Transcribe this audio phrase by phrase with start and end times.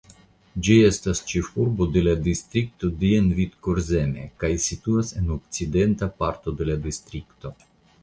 [0.67, 7.59] Ĝi estas ĉefurbo de distrikto Dienvidkurzeme kaj situas en okcidenta parto de la distrikto.